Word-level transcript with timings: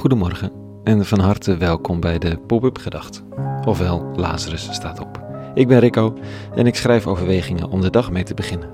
Goedemorgen 0.00 0.52
en 0.84 1.06
van 1.06 1.20
harte 1.20 1.56
welkom 1.56 2.00
bij 2.00 2.18
de 2.18 2.38
Pop-up 2.46 2.78
Gedacht. 2.78 3.22
Ofwel, 3.64 4.10
Lazarus 4.16 4.68
staat 4.72 5.00
op. 5.00 5.20
Ik 5.54 5.68
ben 5.68 5.78
Rico 5.78 6.14
en 6.54 6.66
ik 6.66 6.74
schrijf 6.74 7.06
overwegingen 7.06 7.68
om 7.68 7.80
de 7.80 7.90
dag 7.90 8.10
mee 8.10 8.22
te 8.22 8.34
beginnen. 8.34 8.70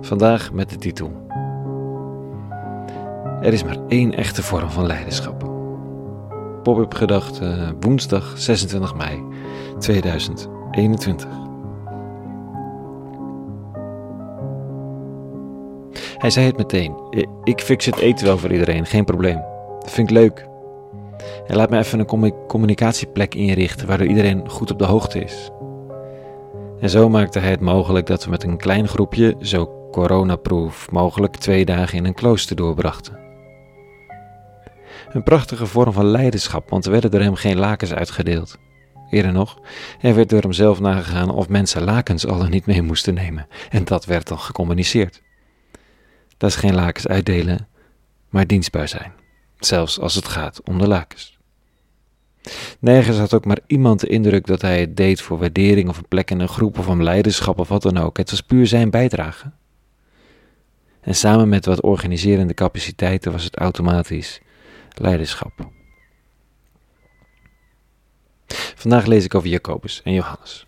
Vandaag 0.00 0.52
met 0.52 0.70
de 0.70 0.76
titel: 0.76 1.26
Er 3.40 3.52
is 3.52 3.64
maar 3.64 3.76
één 3.88 4.14
echte 4.14 4.42
vorm 4.42 4.70
van 4.70 4.86
leiderschap. 4.86 5.50
Pop-up 6.62 6.94
Gedacht, 6.94 7.42
uh, 7.42 7.68
woensdag 7.80 8.32
26 8.36 8.94
mei 8.94 9.22
2021. 9.78 11.28
Hij 16.16 16.30
zei 16.30 16.46
het 16.46 16.56
meteen: 16.56 16.94
Ik 17.44 17.60
fix 17.60 17.86
het 17.86 17.98
eten 17.98 18.26
wel 18.26 18.38
voor 18.38 18.52
iedereen, 18.52 18.86
geen 18.86 19.04
probleem. 19.04 19.51
Dat 19.82 19.90
vind 19.90 20.10
ik 20.10 20.16
leuk. 20.16 20.46
En 21.46 21.56
laat 21.56 21.70
me 21.70 21.78
even 21.78 21.98
een 21.98 22.46
communicatieplek 22.46 23.34
inrichten 23.34 23.86
waardoor 23.86 24.06
iedereen 24.06 24.48
goed 24.48 24.70
op 24.70 24.78
de 24.78 24.84
hoogte 24.84 25.18
is. 25.18 25.50
En 26.80 26.90
zo 26.90 27.08
maakte 27.08 27.38
hij 27.38 27.50
het 27.50 27.60
mogelijk 27.60 28.06
dat 28.06 28.24
we 28.24 28.30
met 28.30 28.44
een 28.44 28.56
klein 28.56 28.88
groepje, 28.88 29.36
zo 29.40 29.88
coronaproof 29.90 30.90
mogelijk, 30.90 31.36
twee 31.36 31.64
dagen 31.64 31.98
in 31.98 32.04
een 32.04 32.14
klooster 32.14 32.56
doorbrachten. 32.56 33.20
Een 35.12 35.22
prachtige 35.22 35.66
vorm 35.66 35.92
van 35.92 36.06
leiderschap, 36.06 36.70
want 36.70 36.84
er 36.84 36.90
werden 36.90 37.10
door 37.10 37.20
hem 37.20 37.34
geen 37.34 37.58
lakens 37.58 37.92
uitgedeeld. 37.92 38.56
Eerder 39.10 39.32
nog, 39.32 39.60
er 40.00 40.14
werd 40.14 40.28
door 40.28 40.40
hem 40.40 40.52
zelf 40.52 40.80
nagegaan 40.80 41.30
of 41.30 41.48
mensen 41.48 41.82
lakens 41.82 42.26
al 42.26 42.38
dan 42.38 42.50
niet 42.50 42.66
mee 42.66 42.82
moesten 42.82 43.14
nemen, 43.14 43.46
en 43.70 43.84
dat 43.84 44.04
werd 44.04 44.28
dan 44.28 44.38
gecommuniceerd. 44.38 45.22
Dat 46.36 46.50
is 46.50 46.56
geen 46.56 46.74
lakens 46.74 47.08
uitdelen, 47.08 47.68
maar 48.28 48.46
dienstbaar 48.46 48.88
zijn 48.88 49.21
zelfs 49.66 50.00
als 50.00 50.14
het 50.14 50.28
gaat 50.28 50.60
om 50.64 50.78
de 50.78 50.86
lakens. 50.86 51.38
Nergens 52.78 53.18
had 53.18 53.34
ook 53.34 53.44
maar 53.44 53.58
iemand 53.66 54.00
de 54.00 54.06
indruk 54.06 54.46
dat 54.46 54.62
hij 54.62 54.80
het 54.80 54.96
deed 54.96 55.20
voor 55.20 55.38
waardering 55.38 55.88
of 55.88 55.98
een 55.98 56.08
plek 56.08 56.30
in 56.30 56.40
een 56.40 56.48
groep 56.48 56.78
of 56.78 56.88
om 56.88 57.02
leiderschap 57.02 57.58
of 57.58 57.68
wat 57.68 57.82
dan 57.82 57.98
ook. 57.98 58.16
Het 58.16 58.30
was 58.30 58.40
puur 58.40 58.66
zijn 58.66 58.90
bijdrage. 58.90 59.50
En 61.00 61.14
samen 61.14 61.48
met 61.48 61.66
wat 61.66 61.82
organiserende 61.82 62.54
capaciteiten 62.54 63.32
was 63.32 63.44
het 63.44 63.56
automatisch 63.56 64.40
leiderschap. 64.90 65.70
Vandaag 68.74 69.06
lees 69.06 69.24
ik 69.24 69.34
over 69.34 69.48
Jacobus 69.48 70.00
en 70.04 70.12
Johannes 70.12 70.66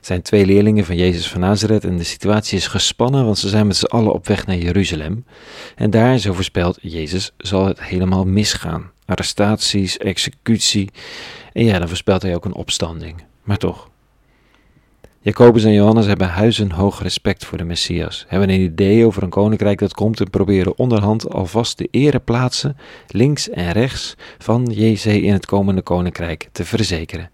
zijn 0.00 0.22
twee 0.22 0.46
leerlingen 0.46 0.84
van 0.84 0.96
Jezus 0.96 1.28
van 1.28 1.40
Nazareth 1.40 1.84
en 1.84 1.96
de 1.96 2.04
situatie 2.04 2.58
is 2.58 2.66
gespannen, 2.66 3.24
want 3.24 3.38
ze 3.38 3.48
zijn 3.48 3.66
met 3.66 3.76
z'n 3.76 3.84
allen 3.84 4.12
op 4.12 4.26
weg 4.26 4.46
naar 4.46 4.56
Jeruzalem. 4.56 5.24
En 5.76 5.90
daar, 5.90 6.18
zo 6.18 6.32
voorspelt 6.32 6.78
Jezus, 6.80 7.32
zal 7.38 7.66
het 7.66 7.82
helemaal 7.82 8.24
misgaan. 8.24 8.90
Arrestaties, 9.06 9.98
executie. 9.98 10.90
En 11.52 11.64
ja, 11.64 11.78
dan 11.78 11.88
voorspelt 11.88 12.22
hij 12.22 12.34
ook 12.34 12.44
een 12.44 12.54
opstanding. 12.54 13.24
Maar 13.42 13.58
toch. 13.58 13.88
Jacobus 15.22 15.64
en 15.64 15.72
Johannes 15.72 16.06
hebben 16.06 16.28
huizenhoog 16.28 17.02
respect 17.02 17.44
voor 17.44 17.58
de 17.58 17.64
Messias, 17.64 18.24
hebben 18.28 18.50
een 18.50 18.60
idee 18.60 19.06
over 19.06 19.22
een 19.22 19.30
koninkrijk 19.30 19.78
dat 19.78 19.94
komt 19.94 20.20
en 20.20 20.30
proberen 20.30 20.78
onderhand 20.78 21.30
alvast 21.30 21.78
de 21.78 21.88
ereplaatsen 21.90 22.76
links 23.06 23.50
en 23.50 23.72
rechts 23.72 24.16
van 24.38 24.64
Jezus 24.64 25.14
in 25.14 25.32
het 25.32 25.46
komende 25.46 25.82
koninkrijk 25.82 26.48
te 26.52 26.64
verzekeren. 26.64 27.30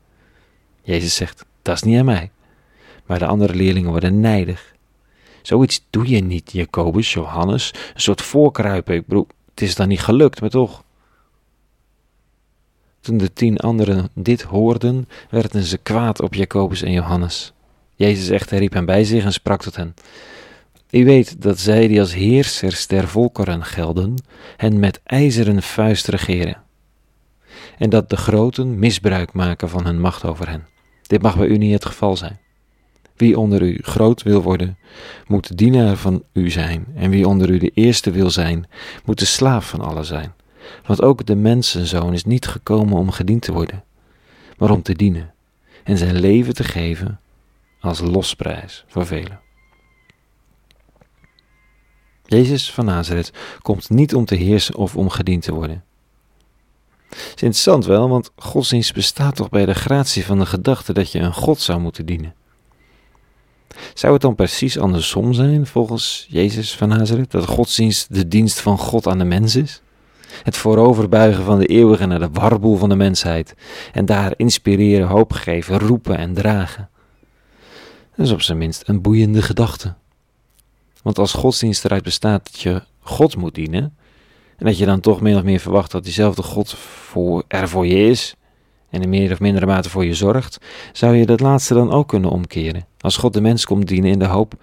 Jezus 0.82 1.14
zegt, 1.14 1.44
dat 1.62 1.74
is 1.74 1.82
niet 1.82 1.98
aan 1.98 2.04
mij. 2.04 2.30
Maar 3.06 3.18
de 3.18 3.26
andere 3.26 3.54
leerlingen 3.54 3.90
worden 3.90 4.20
nijdig. 4.20 4.74
Zoiets 5.42 5.86
doe 5.90 6.08
je 6.08 6.20
niet, 6.20 6.52
Jacobus, 6.52 7.12
Johannes. 7.12 7.70
Een 7.94 8.00
soort 8.00 8.22
voorkruipen. 8.22 8.94
Ik 8.94 9.06
bedoel, 9.06 9.26
het 9.50 9.60
is 9.60 9.74
dan 9.74 9.88
niet 9.88 10.00
gelukt, 10.00 10.40
maar 10.40 10.50
toch. 10.50 10.84
Toen 13.00 13.16
de 13.16 13.32
tien 13.32 13.58
anderen 13.58 14.08
dit 14.14 14.42
hoorden, 14.42 15.08
werden 15.30 15.62
ze 15.62 15.78
kwaad 15.78 16.20
op 16.20 16.34
Jacobus 16.34 16.82
en 16.82 16.92
Johannes. 16.92 17.52
Jezus 17.94 18.28
echter 18.28 18.58
riep 18.58 18.72
hen 18.72 18.84
bij 18.84 19.04
zich 19.04 19.24
en 19.24 19.32
sprak 19.32 19.62
tot 19.62 19.76
hen. 19.76 19.94
U 20.90 21.04
weet 21.04 21.42
dat 21.42 21.58
zij 21.58 21.88
die 21.88 22.00
als 22.00 22.14
heersers 22.14 22.86
der 22.86 23.08
volkeren 23.08 23.64
gelden, 23.64 24.14
hen 24.56 24.78
met 24.78 25.00
ijzeren 25.04 25.62
vuist 25.62 26.06
regeren. 26.06 26.62
En 27.78 27.90
dat 27.90 28.10
de 28.10 28.16
groten 28.16 28.78
misbruik 28.78 29.32
maken 29.32 29.68
van 29.68 29.84
hun 29.84 30.00
macht 30.00 30.24
over 30.24 30.48
hen. 30.48 30.66
Dit 31.02 31.22
mag 31.22 31.36
bij 31.36 31.46
u 31.46 31.56
niet 31.56 31.72
het 31.72 31.84
geval 31.84 32.16
zijn. 32.16 32.38
Wie 33.16 33.38
onder 33.38 33.62
u 33.62 33.78
groot 33.82 34.22
wil 34.22 34.42
worden, 34.42 34.78
moet 35.26 35.56
dienaar 35.56 35.96
van 35.96 36.22
u 36.32 36.50
zijn. 36.50 36.86
En 36.94 37.10
wie 37.10 37.28
onder 37.28 37.50
u 37.50 37.58
de 37.58 37.70
eerste 37.74 38.10
wil 38.10 38.30
zijn, 38.30 38.68
moet 39.04 39.18
de 39.18 39.24
slaaf 39.24 39.68
van 39.68 39.80
allen 39.80 40.04
zijn. 40.04 40.34
Want 40.86 41.02
ook 41.02 41.26
de 41.26 41.36
mensenzoon 41.36 42.12
is 42.12 42.24
niet 42.24 42.46
gekomen 42.46 42.98
om 42.98 43.10
gediend 43.10 43.42
te 43.42 43.52
worden, 43.52 43.84
maar 44.58 44.70
om 44.70 44.82
te 44.82 44.94
dienen 44.94 45.34
en 45.84 45.98
zijn 45.98 46.20
leven 46.20 46.54
te 46.54 46.64
geven 46.64 47.20
als 47.80 48.00
losprijs 48.00 48.84
voor 48.88 49.06
velen. 49.06 49.40
Jezus 52.24 52.72
van 52.72 52.84
Nazareth 52.84 53.32
komt 53.62 53.90
niet 53.90 54.14
om 54.14 54.24
te 54.24 54.34
heersen 54.34 54.74
of 54.74 54.96
om 54.96 55.08
gediend 55.08 55.42
te 55.42 55.54
worden. 55.54 55.84
Het 57.08 57.18
is 57.18 57.42
interessant 57.42 57.84
wel, 57.84 58.08
want 58.08 58.30
godsdienst 58.36 58.94
bestaat 58.94 59.36
toch 59.36 59.48
bij 59.48 59.66
de 59.66 59.74
gratie 59.74 60.24
van 60.24 60.38
de 60.38 60.46
gedachte 60.46 60.92
dat 60.92 61.12
je 61.12 61.18
een 61.18 61.34
God 61.34 61.60
zou 61.60 61.80
moeten 61.80 62.06
dienen. 62.06 62.34
Zou 63.96 64.12
het 64.12 64.22
dan 64.22 64.34
precies 64.34 64.78
andersom 64.78 65.32
zijn, 65.32 65.66
volgens 65.66 66.26
Jezus 66.28 66.76
van 66.76 66.88
Nazareth, 66.88 67.30
dat 67.30 67.46
godsdienst 67.46 68.14
de 68.14 68.28
dienst 68.28 68.60
van 68.60 68.78
God 68.78 69.06
aan 69.06 69.18
de 69.18 69.24
mens 69.24 69.56
is? 69.56 69.82
Het 70.42 70.56
vooroverbuigen 70.56 71.44
van 71.44 71.58
de 71.58 71.66
eeuwige 71.66 72.06
naar 72.06 72.18
de 72.18 72.28
warboel 72.32 72.76
van 72.76 72.88
de 72.88 72.96
mensheid 72.96 73.54
en 73.92 74.04
daar 74.04 74.32
inspireren, 74.36 75.06
hoop 75.06 75.32
geven, 75.32 75.78
roepen 75.78 76.18
en 76.18 76.34
dragen. 76.34 76.88
Dat 78.16 78.26
is 78.26 78.32
op 78.32 78.42
zijn 78.42 78.58
minst 78.58 78.82
een 78.88 79.02
boeiende 79.02 79.42
gedachte. 79.42 79.94
Want 81.02 81.18
als 81.18 81.32
godsdienst 81.32 81.84
eruit 81.84 82.02
bestaat 82.02 82.44
dat 82.44 82.60
je 82.60 82.82
God 83.00 83.36
moet 83.36 83.54
dienen, 83.54 83.96
en 84.56 84.66
dat 84.66 84.78
je 84.78 84.86
dan 84.86 85.00
toch 85.00 85.20
min 85.20 85.36
of 85.36 85.42
meer 85.42 85.60
verwacht 85.60 85.90
dat 85.90 86.04
diezelfde 86.04 86.42
God 86.42 86.74
voor, 86.74 87.44
er 87.48 87.68
voor 87.68 87.86
je 87.86 88.08
is, 88.08 88.34
en 88.96 89.02
in 89.02 89.08
meer 89.08 89.32
of 89.32 89.40
mindere 89.40 89.66
mate 89.66 89.90
voor 89.90 90.04
je 90.04 90.14
zorgt, 90.14 90.58
zou 90.92 91.16
je 91.16 91.26
dat 91.26 91.40
laatste 91.40 91.74
dan 91.74 91.92
ook 91.92 92.08
kunnen 92.08 92.30
omkeren. 92.30 92.86
Als 93.00 93.16
God 93.16 93.32
de 93.32 93.40
mens 93.40 93.64
komt 93.64 93.88
dienen 93.88 94.10
in 94.10 94.18
de 94.18 94.26
hoop 94.26 94.54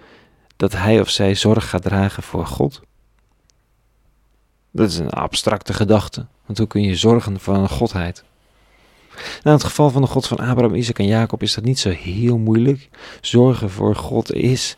dat 0.55 0.71
hij 0.71 0.99
of 0.99 1.09
zij 1.09 1.35
zorg 1.35 1.69
gaat 1.69 1.81
dragen 1.81 2.23
voor 2.23 2.45
God. 2.45 2.81
Dat 4.71 4.89
is 4.89 4.97
een 4.97 5.09
abstracte 5.09 5.73
gedachte, 5.73 6.25
want 6.45 6.57
hoe 6.57 6.67
kun 6.67 6.81
je 6.81 6.95
zorgen 6.95 7.39
voor 7.39 7.55
een 7.55 7.69
godheid? 7.69 8.23
Nou, 9.13 9.39
in 9.43 9.51
het 9.51 9.63
geval 9.63 9.89
van 9.89 10.01
de 10.01 10.07
God 10.07 10.27
van 10.27 10.37
Abraham, 10.37 10.75
Isaac 10.75 10.99
en 10.99 11.05
Jacob 11.05 11.41
is 11.41 11.53
dat 11.53 11.63
niet 11.63 11.79
zo 11.79 11.89
heel 11.89 12.37
moeilijk. 12.37 12.89
Zorgen 13.21 13.69
voor 13.69 13.95
God 13.95 14.33
is 14.33 14.75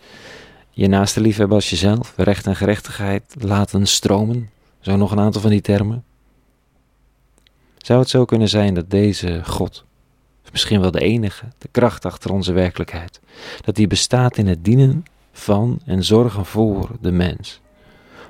je 0.69 0.87
naaste 0.87 1.21
liefhebben 1.21 1.55
als 1.55 1.69
jezelf, 1.69 2.13
recht 2.15 2.47
en 2.47 2.55
gerechtigheid 2.55 3.35
laten 3.39 3.87
stromen. 3.87 4.49
Zo 4.79 4.95
nog 4.95 5.11
een 5.11 5.19
aantal 5.19 5.41
van 5.41 5.49
die 5.49 5.61
termen. 5.61 6.03
Zou 7.85 7.99
het 7.99 8.09
zo 8.09 8.25
kunnen 8.25 8.49
zijn 8.49 8.73
dat 8.73 8.89
deze 8.89 9.41
God, 9.43 9.85
misschien 10.51 10.81
wel 10.81 10.91
de 10.91 10.99
enige, 10.99 11.45
de 11.57 11.67
kracht 11.71 12.05
achter 12.05 12.31
onze 12.31 12.53
werkelijkheid, 12.53 13.19
dat 13.61 13.75
die 13.75 13.87
bestaat 13.87 14.37
in 14.37 14.47
het 14.47 14.63
dienen 14.63 15.05
van 15.31 15.79
en 15.85 16.03
zorgen 16.03 16.45
voor 16.45 16.89
de 17.01 17.11
mens, 17.11 17.61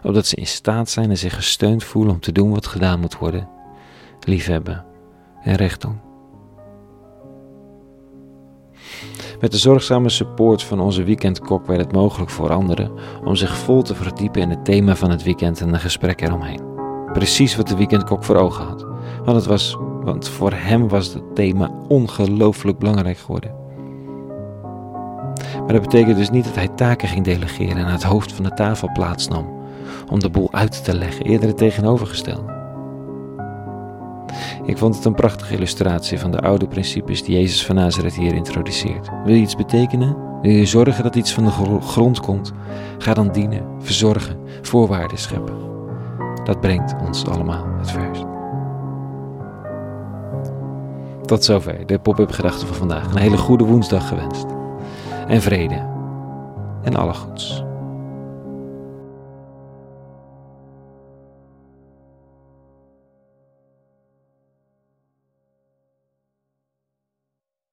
opdat 0.04 0.26
ze 0.26 0.36
in 0.36 0.48
staat 0.48 0.90
zijn 0.90 1.10
en 1.10 1.18
zich 1.18 1.36
gesteund 1.36 1.84
voelen 1.84 2.14
om 2.14 2.20
te 2.20 2.32
doen 2.32 2.52
wat 2.52 2.68
gedaan 2.68 3.00
moet 3.00 3.18
worden, 3.18 3.48
liefhebben 4.20 4.86
en 5.44 5.56
recht 5.56 5.82
doen. 5.82 6.00
Met 9.40 9.52
de 9.52 9.58
zorgzame 9.58 10.10
support 10.10 10.64
van 10.64 10.80
onze 10.80 11.04
weekendkok 11.04 11.66
werd 11.66 11.82
het 11.82 11.92
mogelijk 11.92 12.32
voor 12.32 12.52
anderen 12.52 12.92
om 13.24 13.36
zich 13.36 13.58
vol 13.58 13.82
te 13.82 13.96
verdiepen 13.96 14.42
in 14.42 14.50
het 14.50 14.66
thema 14.66 14.96
van 14.96 15.10
het 15.10 15.24
weekend 15.24 15.62
en 15.62 15.72
de 15.72 15.80
gesprekken 15.80 16.28
eromheen. 16.28 16.74
Precies 17.14 17.56
wat 17.56 17.68
de 17.68 17.76
weekendkok 17.76 18.24
voor 18.24 18.36
ogen 18.36 18.66
had. 18.66 18.95
Want, 19.26 19.38
het 19.38 19.46
was, 19.46 19.78
want 20.04 20.28
voor 20.28 20.52
hem 20.54 20.88
was 20.88 21.14
het 21.14 21.36
thema 21.36 21.72
ongelooflijk 21.88 22.80
belangrijk 22.80 23.18
geworden. 23.18 23.56
Maar 25.36 25.74
dat 25.74 25.82
betekent 25.82 26.18
dus 26.18 26.30
niet 26.30 26.44
dat 26.44 26.56
hij 26.56 26.68
taken 26.68 27.08
ging 27.08 27.26
delegeren 27.26 27.78
en 27.78 27.86
aan 27.86 27.92
het 27.92 28.04
hoofd 28.04 28.34
van 28.34 28.44
de 28.44 28.54
tafel 28.54 28.90
plaatsnam 28.94 29.54
om 30.12 30.20
de 30.20 30.30
boel 30.30 30.54
uit 30.54 30.84
te 30.84 30.96
leggen, 30.96 31.26
eerder 31.26 31.48
het 31.48 31.58
tegenovergestelde. 31.58 32.54
Ik 34.66 34.78
vond 34.78 34.96
het 34.96 35.06
een 35.06 35.16
prachtige 35.16 35.54
illustratie 35.54 36.20
van 36.20 36.32
de 36.32 36.42
oude 36.42 36.68
principes 36.68 37.24
die 37.24 37.36
Jezus 37.36 37.66
van 37.66 37.76
Nazareth 37.76 38.16
hier 38.16 38.34
introduceert. 38.34 39.10
Wil 39.24 39.34
je 39.34 39.42
iets 39.42 39.56
betekenen? 39.56 40.18
Wil 40.42 40.52
je 40.52 40.66
zorgen 40.66 41.04
dat 41.04 41.16
iets 41.16 41.34
van 41.34 41.44
de 41.46 41.82
grond 41.82 42.20
komt? 42.20 42.54
Ga 42.98 43.14
dan 43.14 43.32
dienen, 43.32 43.66
verzorgen, 43.80 44.38
voorwaarden 44.62 45.18
scheppen. 45.18 45.56
Dat 46.44 46.62
brengt 46.62 46.96
ons 47.08 47.26
allemaal 47.26 47.66
het 47.78 47.92
verst. 47.92 48.35
Tot 51.26 51.44
zover 51.44 51.86
de 51.86 52.00
pop-up 52.00 52.32
gedachten 52.32 52.68
van 52.68 52.76
vandaag. 52.76 53.12
Een 53.12 53.18
hele 53.18 53.38
goede 53.38 53.64
woensdag 53.64 54.08
gewenst. 54.08 54.46
En 55.28 55.42
vrede. 55.42 55.88
En 56.84 56.96
alle 56.96 57.14
goeds. 57.14 57.64